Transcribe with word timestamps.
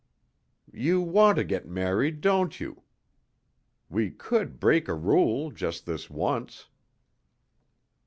"You 0.73 0.99
want 0.99 1.35
to 1.37 1.43
get 1.43 1.67
married, 1.67 2.21
don't 2.21 2.59
you? 2.59 2.81
We 3.87 4.09
could 4.09 4.59
break 4.59 4.87
a 4.87 4.95
rule, 4.95 5.51
just 5.51 5.85
this 5.85 6.09
once." 6.09 6.69